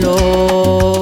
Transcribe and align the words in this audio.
calor. 0.00 0.95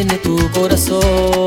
tiene 0.00 0.16
tu 0.22 0.38
corazón. 0.52 1.39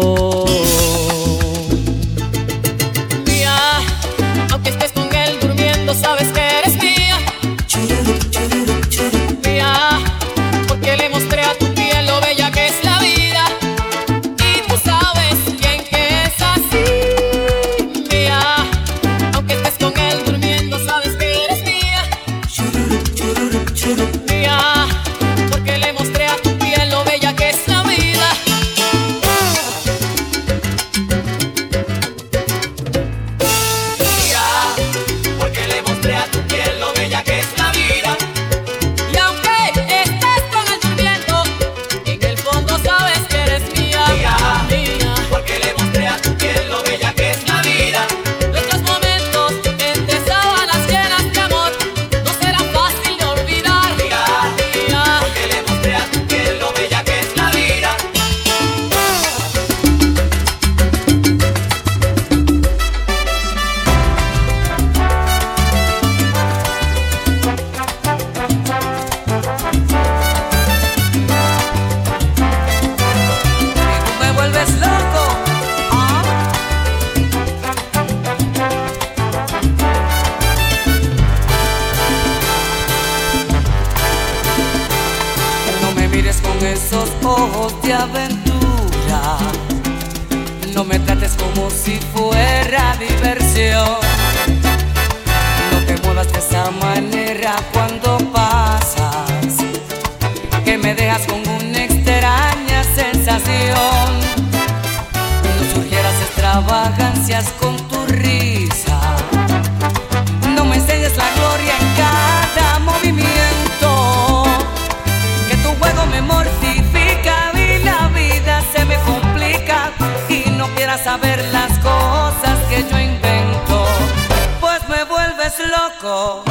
tú 126.03 126.43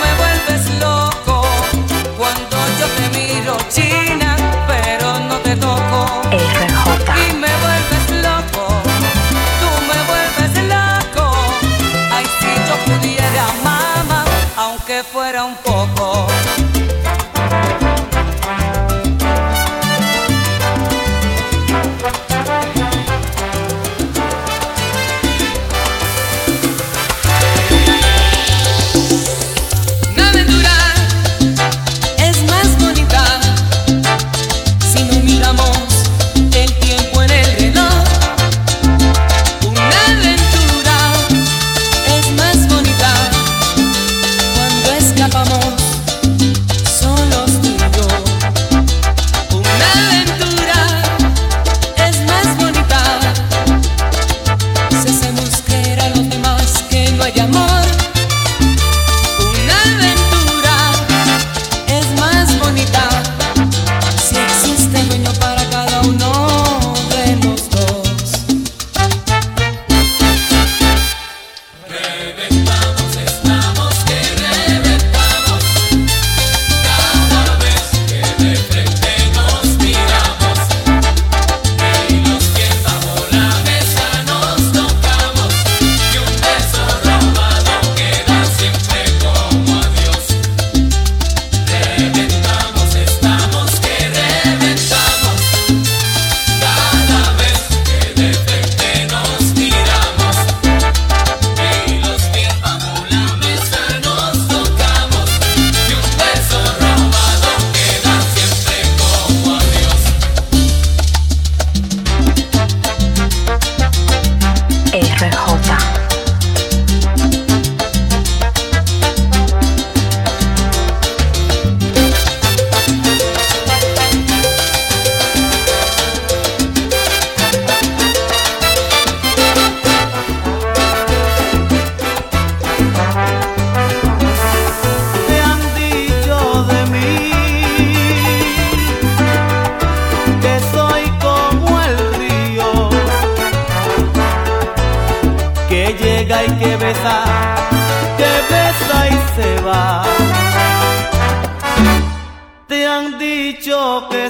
me 0.00 0.10
vuelves 0.16 0.80
loco 0.80 1.42
cuando 2.16 2.56
yo 2.78 2.86
te 2.96 3.18
miro 3.18 3.58
china, 3.68 4.36
pero 4.66 5.18
no 5.18 5.36
te 5.40 5.54
toco. 5.56 6.06
Y 6.32 7.34
me 7.34 7.52
vuelves 7.62 8.22
loco, 8.22 8.66
tú 9.60 9.68
me 9.88 9.98
vuelves 10.08 10.54
loco. 10.74 11.30
Ay, 12.10 12.24
si 12.40 12.50
yo 12.66 12.76
pudiera, 12.86 13.44
mamá, 13.62 14.24
aunque 14.56 15.02
fuera 15.02 15.44
un 15.44 15.56
poco. 15.56 15.93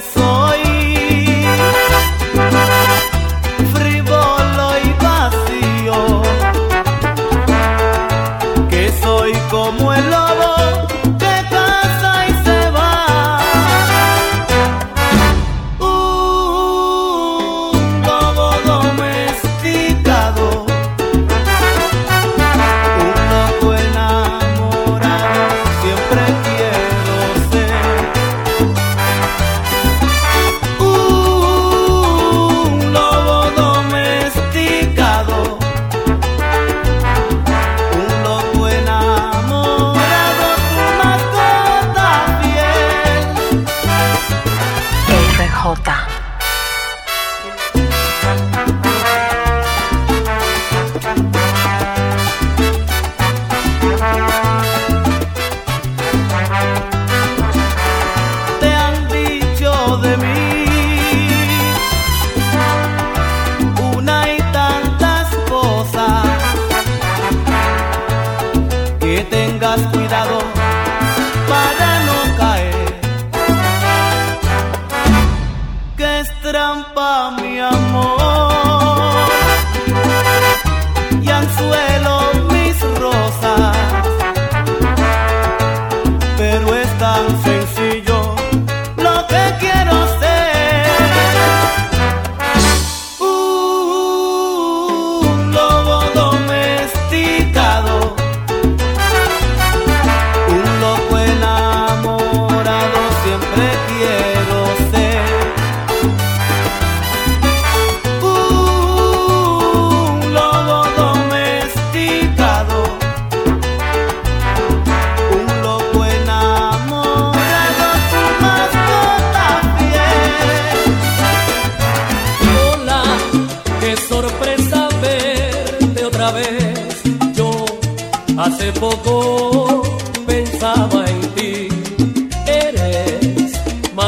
Soy 0.01 0.64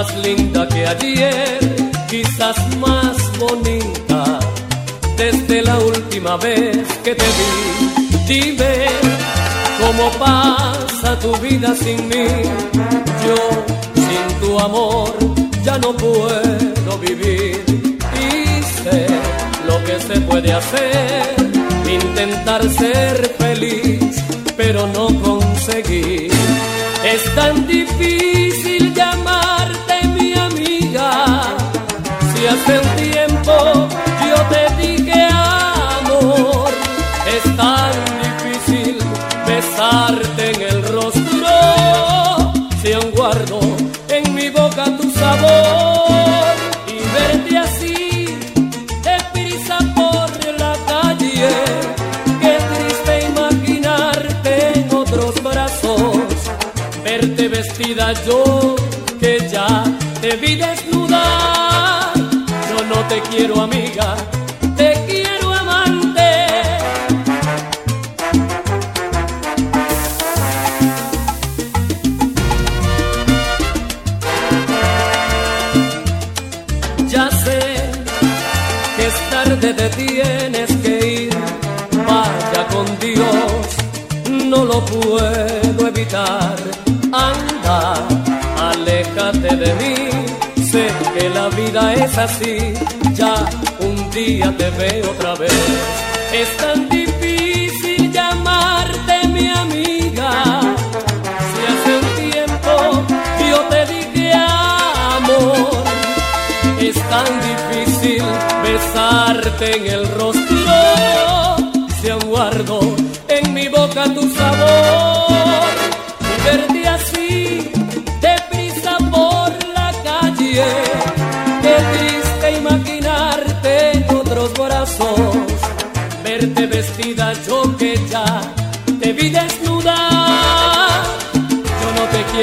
más 0.07 0.15
linda 0.23 0.67
que 0.67 0.85
ayer, 0.85 1.59
quizás 2.09 2.55
más 2.77 3.15
bonita 3.39 4.39
desde 5.17 5.61
la 5.61 5.77
última 5.79 6.37
vez 6.37 6.85
que 7.03 7.15
te 7.15 7.25
vi. 7.37 8.27
Dime 8.27 8.87
cómo 9.79 10.09
pasa 10.11 11.17
tu 11.19 11.35
vida 11.37 11.73
sin 11.75 12.07
mí. 12.09 12.27
Yo 13.25 13.37
sin 13.95 14.39
tu 14.41 14.59
amor 14.59 15.13
ya 15.63 15.77
no 15.77 15.93
puedo 15.93 16.97
vivir. 16.99 17.63
Y 18.29 19.67
lo 19.67 19.83
que 19.83 19.99
se 19.99 20.21
puede 20.21 20.53
hacer, 20.53 21.35
intentar 21.89 22.61
ser 22.69 23.35
feliz, 23.37 24.23
pero 24.55 24.87
no 24.87 25.07
conseguir. 25.21 26.31
Es 27.03 27.35
tan 27.35 27.67
difícil 27.67 28.93
llamarte 28.93 29.46
Hace 32.49 32.79
un 32.79 32.95
tiempo 32.95 33.53
yo 34.25 34.37
te 34.49 34.81
dije 34.81 35.27
amor, 35.99 36.69
es 37.35 37.43
tan 37.57 37.91
difícil 38.23 38.97
besarte 39.45 40.51
en 40.51 40.61
el 40.61 40.83
rostro. 40.87 42.53
Si 42.81 42.93
aún 42.93 43.11
guardo 43.11 43.59
en 44.09 44.33
mi 44.33 44.49
boca 44.49 44.85
tu 44.97 45.11
sabor 45.11 46.55
y 46.87 46.97
verte 47.13 47.57
así, 47.57 48.25
deprisa 49.03 49.77
por 49.93 50.29
la 50.57 50.73
calle. 50.87 51.49
Qué 52.41 52.57
triste 52.71 53.27
imaginarte 53.27 54.79
en 54.79 54.95
otros 54.95 55.43
brazos, 55.43 56.15
verte 57.03 57.49
vestida 57.49 58.13
yo 58.25 58.56
te 63.09 63.21
quiero 63.21 63.61
amiga, 63.61 64.15
te 64.75 64.93
quiero 65.07 65.53
amante. 65.53 66.31
Ya 77.07 77.29
sé 77.31 77.59
que 78.95 79.07
es 79.07 79.29
tarde, 79.29 79.73
te 79.73 79.89
tienes 79.89 80.75
que 80.83 81.23
ir. 81.23 81.37
Vaya 82.05 82.67
con 82.73 82.85
Dios, 82.99 83.67
no 84.45 84.65
lo 84.65 84.83
puedo 84.85 85.87
evitar. 85.87 86.55
Anda, 87.11 88.05
aléjate 88.57 89.55
de 89.55 89.73
mí. 89.75 90.16
Sé 90.71 90.87
que 91.13 91.29
la 91.29 91.47
vida 91.49 91.93
es 91.93 92.17
así. 92.17 92.73
Ya 93.13 93.35
un 93.79 94.09
día 94.11 94.53
te 94.57 94.69
veo 94.71 95.11
otra 95.11 95.35
vez. 95.35 95.53
Es 96.33 96.57
tan 96.57 96.89
difícil 96.89 98.11
llamarte 98.11 99.27
mi 99.29 99.47
amiga. 99.47 100.61
Si 101.49 101.59
hace 101.71 101.91
un 102.01 102.31
tiempo 102.31 102.73
yo 103.49 103.59
te 103.69 103.85
dije 103.93 104.33
amor 104.33 105.83
es 106.79 106.95
tan 107.09 107.31
difícil 107.49 108.23
besarte 108.63 109.77
en 109.77 109.87
el 109.87 110.06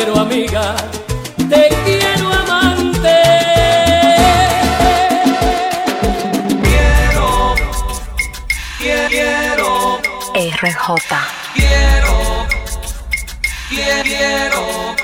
quiero 0.05 0.21
amiga, 0.21 0.77
te 1.49 1.69
quiero 1.87 2.31
amante. 2.31 3.23
Quiero, 6.63 7.55
quiero, 9.09 10.01
RJ. 10.35 11.17
quiero, 11.55 12.47
quiero, 13.71 14.03
quiero 14.05 15.04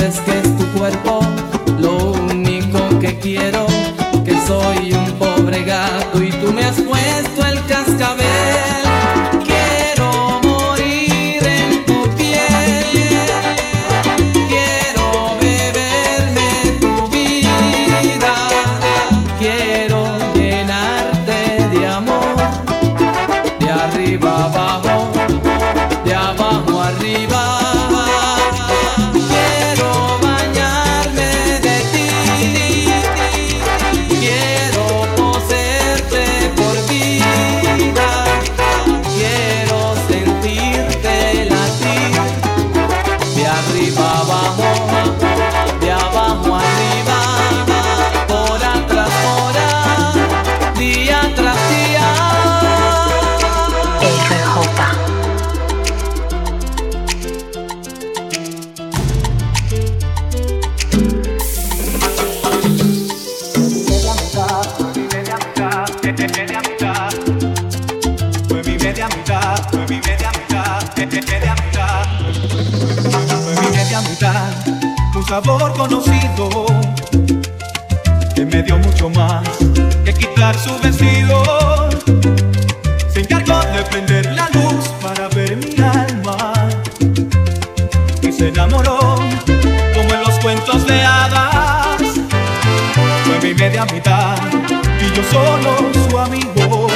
es 0.00 0.20
que 0.20 0.38
es 0.38 0.56
tu 0.56 0.64
cuerpo, 0.78 1.20
lo 1.78 2.12
único 2.12 2.78
que 3.00 3.18
quiero, 3.18 3.66
que 4.24 4.34
soy 4.46 4.90
yo. 4.90 4.97
Sabor 75.42 75.72
conocido 75.74 76.66
que 78.34 78.44
me 78.44 78.60
dio 78.60 78.76
mucho 78.78 79.08
más 79.10 79.46
que 80.04 80.12
quitar 80.12 80.58
su 80.58 80.76
vestido. 80.80 81.88
Se 83.12 83.20
encargó 83.20 83.60
de 83.72 83.82
prender 83.90 84.26
la 84.34 84.48
luz 84.50 84.88
para 85.00 85.28
ver 85.28 85.56
mi 85.56 85.80
alma 85.80 86.52
y 88.20 88.32
se 88.32 88.48
enamoró 88.48 88.98
como 89.94 90.14
en 90.16 90.22
los 90.26 90.38
cuentos 90.40 90.84
de 90.88 91.02
hadas. 91.02 91.98
Fue 93.24 93.38
mi 93.40 93.54
media 93.54 93.84
mitad 93.84 94.38
y 95.00 95.14
yo 95.14 95.22
solo 95.30 95.70
su 96.08 96.18
amigo. 96.18 96.88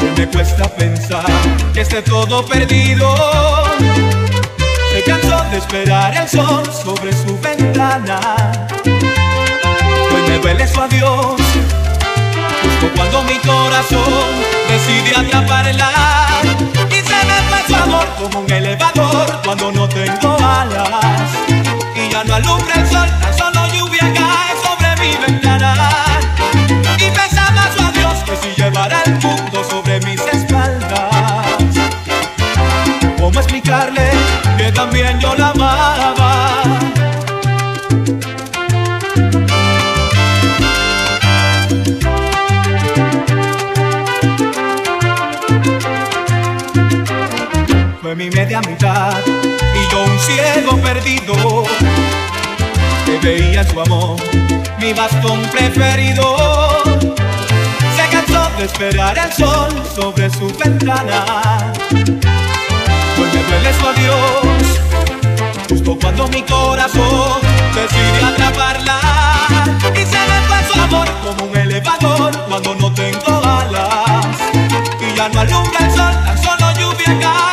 Que 0.00 0.20
me 0.20 0.28
cuesta 0.28 0.68
pensar 0.68 1.24
que 1.72 1.80
esté 1.80 2.02
todo 2.02 2.44
perdido. 2.44 3.14
Se 5.08 5.14
cansó 5.14 5.42
de 5.50 5.56
esperar 5.56 6.14
el 6.14 6.28
sol 6.28 6.62
sobre 6.70 7.14
su 7.14 7.40
ventana. 7.40 8.20
Hoy 8.84 10.22
me 10.28 10.38
duele 10.38 10.68
su 10.68 10.78
adiós, 10.82 11.40
justo 12.62 12.90
cuando 12.94 13.22
mi 13.22 13.38
corazón 13.38 14.34
decide 14.68 15.16
atraparla. 15.16 15.90
Y 16.90 16.96
se 16.96 17.24
me 17.24 17.40
fue 17.48 17.64
su 17.66 17.74
amor 17.74 18.06
como 18.18 18.40
un 18.40 18.52
elevador 18.52 19.40
cuando 19.46 19.72
no 19.72 19.88
tengo 19.88 20.36
alas. 20.44 21.30
Y 21.96 22.12
ya 22.12 22.22
no 22.24 22.34
alumbra 22.34 22.74
el 22.74 22.86
sol, 22.86 23.08
tan 23.22 23.38
solo 23.38 23.57
también 34.78 35.18
yo 35.18 35.34
la 35.34 35.48
amaba? 35.48 36.62
Fue 48.00 48.14
mi 48.14 48.30
media 48.30 48.60
mitad 48.60 49.18
y 49.26 49.90
yo 49.90 50.04
un 50.04 50.18
ciego 50.20 50.76
perdido 50.80 51.64
que 53.04 53.18
veía 53.20 53.64
su 53.64 53.80
amor 53.80 54.16
mi 54.78 54.92
bastón 54.92 55.42
preferido. 55.50 56.36
Se 57.96 58.08
cansó 58.12 58.48
de 58.56 58.64
esperar 58.66 59.18
el 59.18 59.32
sol 59.32 59.70
sobre 59.96 60.30
su 60.30 60.46
ventana. 60.56 61.72
Duele 63.48 63.72
su 63.72 63.88
adiós, 63.88 64.80
justo 65.70 65.98
cuando 66.00 66.28
mi 66.28 66.42
corazón 66.42 67.40
decide 67.74 68.24
atraparla. 68.24 69.00
Y 69.94 70.04
se 70.04 70.18
fue 70.46 70.58
su 70.70 70.80
amor 70.80 71.08
como 71.24 71.50
un 71.50 71.56
elevador 71.56 72.36
cuando 72.48 72.74
no 72.74 72.92
tengo 72.92 73.42
alas. 73.42 74.36
Y 75.00 75.16
ya 75.16 75.28
no 75.30 75.40
alumbra 75.40 75.86
el 75.86 75.90
sol, 75.96 76.12
tan 76.24 76.42
solo 76.42 76.72
lluvia 76.78 77.18
cae 77.20 77.47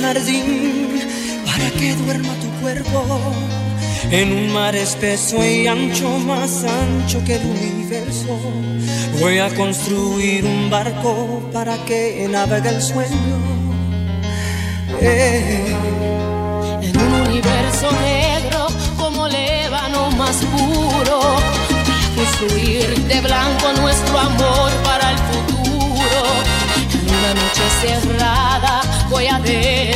jardín 0.00 1.00
para 1.46 1.70
que 1.70 1.94
duerma 1.94 2.34
tu 2.34 2.48
cuerpo. 2.60 3.04
En 4.10 4.32
un 4.32 4.52
mar 4.52 4.74
espeso 4.74 5.44
y 5.44 5.66
ancho, 5.66 6.08
más 6.20 6.64
ancho 6.64 7.22
que 7.24 7.34
el 7.36 7.44
universo, 7.44 8.38
voy 9.20 9.38
a 9.38 9.54
construir 9.54 10.44
un 10.44 10.70
barco 10.70 11.42
para 11.52 11.76
que 11.84 12.26
navegue 12.30 12.70
el 12.70 12.80
sueño. 12.80 13.36
Eh. 15.00 15.76
En 16.80 16.96
un 16.96 17.12
universo 17.28 17.90
negro 18.00 18.66
como 18.96 19.28
lébano 19.28 20.10
más 20.12 20.36
puro, 20.36 21.20
voy 21.20 22.00
a 22.00 22.16
construir 22.16 22.88
de 23.08 23.20
blanco 23.20 23.72
nuestro 23.80 24.18
amor 24.18 24.70
para 24.84 25.10
el 25.10 25.18
futuro. 25.18 26.20
En 26.94 27.14
una 27.14 27.34
noche 27.34 27.64
cerrada 27.82 28.80
voy 29.10 29.26
a 29.26 29.38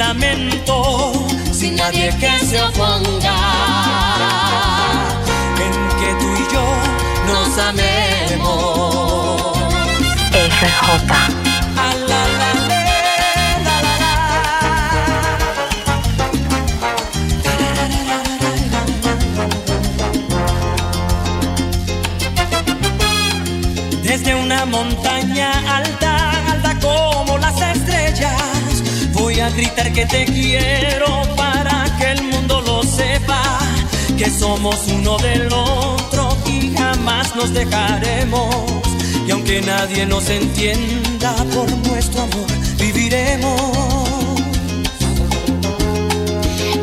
lamento, 0.00 1.12
sin 1.52 1.76
nadie 1.76 2.08
que 2.18 2.32
se 2.46 2.58
oponga. 2.62 3.36
En 5.64 5.74
que 5.98 6.10
tú 6.20 6.28
y 6.42 6.44
yo 6.54 6.64
nos 7.28 7.58
amemos. 7.58 8.40
FJ. 10.32 11.49
Que 29.92 30.06
te 30.06 30.24
quiero 30.24 31.22
para 31.36 31.84
que 31.98 32.12
el 32.12 32.22
mundo 32.22 32.60
lo 32.60 32.82
sepa, 32.82 33.42
que 34.16 34.30
somos 34.30 34.76
uno 34.88 35.16
del 35.18 35.52
otro 35.52 36.36
y 36.46 36.72
jamás 36.76 37.34
nos 37.34 37.52
dejaremos. 37.52 38.54
Y 39.26 39.30
aunque 39.30 39.60
nadie 39.62 40.06
nos 40.06 40.28
entienda 40.28 41.34
por 41.54 41.70
nuestro 41.88 42.22
amor, 42.22 42.46
viviremos. 42.78 43.60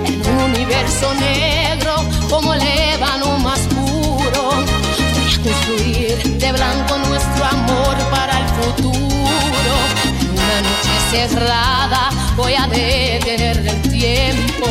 En 0.05 0.21
un 0.27 0.43
universo 0.53 1.13
negro 1.13 1.95
como 2.29 2.53
el 2.53 2.61
ébano 2.61 3.37
más 3.39 3.59
puro, 3.59 4.43
voy 5.13 5.33
a 5.33 5.43
construir 5.43 6.39
de 6.39 6.51
blanco 6.51 6.97
nuestro 6.97 7.45
amor 7.45 7.95
para 8.11 8.39
el 8.39 8.47
futuro. 8.59 9.73
En 10.03 10.29
una 10.31 10.61
noche 10.61 11.27
cerrada 11.27 12.16
voy 12.37 12.53
a 12.53 12.67
detener 12.67 13.57
el 13.57 13.81
tiempo 13.89 14.67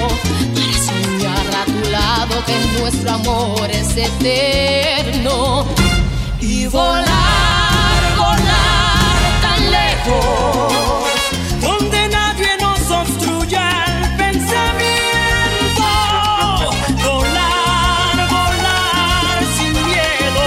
para 0.55 0.79
soñar 0.87 1.47
a 1.61 1.65
tu 1.65 1.91
lado 1.91 2.45
que 2.47 2.57
nuestro 2.79 3.11
amor 3.11 3.69
es 3.71 3.97
eterno 3.97 5.67
y 6.41 6.67
volar, 6.69 8.17
volar 8.17 9.19
tan 9.43 9.71
lejos. 9.71 10.73
Donde 11.61 12.09
nadie 12.09 12.57
nos 12.61 12.89
obstruya 12.89 13.85
el 13.85 14.17
pensamiento. 14.17 15.89
Volar, 17.05 18.29
volar 18.31 19.39
sin 19.59 19.73
miedo. 19.89 20.45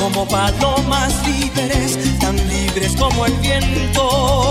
Como 0.00 0.26
palomas 0.26 1.14
libres, 1.26 2.18
tan 2.18 2.36
libres 2.48 2.96
como 2.96 3.24
el 3.26 3.32
viento. 3.34 4.49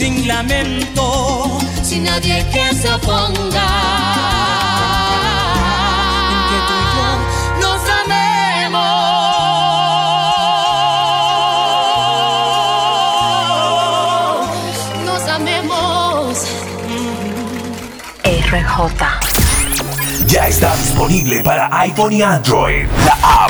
Sin 0.00 0.26
lamento. 0.26 1.58
Sin 1.82 2.04
nadie 2.04 2.46
que 2.50 2.74
se 2.74 2.90
oponga. 2.90 3.68
En 6.32 6.40
que 6.48 6.58
tú 6.68 6.74
y 6.80 6.86
yo 6.96 7.08
nos 7.60 7.80
amemos. 8.00 8.80
Nos 15.04 15.22
amemos. 15.28 16.46
RJ. 18.24 19.04
Ya 20.28 20.48
está 20.48 20.74
disponible 20.76 21.42
para 21.42 21.68
iPhone 21.80 22.14
y 22.14 22.22
Android. 22.22 22.86
La 23.04 23.44
app 23.44 23.49